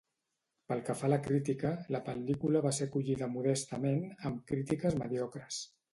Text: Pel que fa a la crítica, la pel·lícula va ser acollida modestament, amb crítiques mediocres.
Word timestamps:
Pel 0.71 0.79
que 0.87 0.93
fa 1.01 1.05
a 1.09 1.11
la 1.13 1.19
crítica, 1.27 1.73
la 1.95 2.01
pel·lícula 2.09 2.63
va 2.67 2.73
ser 2.79 2.89
acollida 2.91 3.31
modestament, 3.35 4.03
amb 4.31 4.43
crítiques 4.53 4.99
mediocres. 5.03 5.65